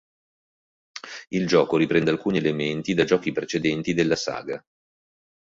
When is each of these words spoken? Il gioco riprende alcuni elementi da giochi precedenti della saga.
Il 1.27 1.45
gioco 1.45 1.77
riprende 1.77 2.09
alcuni 2.09 2.39
elementi 2.39 2.95
da 2.95 3.03
giochi 3.03 3.31
precedenti 3.31 3.93
della 3.93 4.15
saga. 4.15 4.65